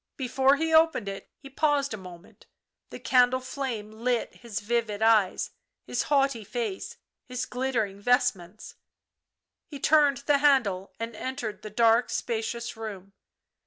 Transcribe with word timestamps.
Before 0.17 0.55
he 0.55 0.73
opened 0.73 1.07
it 1.07 1.29
he 1.37 1.47
paused 1.47 1.93
a 1.93 1.95
moment; 1.95 2.47
the 2.89 2.99
candle 2.99 3.39
flame 3.39 3.91
lit 3.91 4.33
his 4.37 4.59
vivid 4.59 5.03
eyes, 5.03 5.51
his 5.85 6.01
haughty 6.09 6.43
face, 6.43 6.97
his 7.27 7.45
glittering 7.45 7.99
vestments 8.01 8.77
He 9.67 9.79
turned 9.79 10.17
the 10.25 10.39
handle 10.39 10.91
and 10.99 11.15
entered 11.15 11.61
the 11.61 11.69
dark, 11.69 12.09
spacious 12.09 12.75
room. 12.75 13.13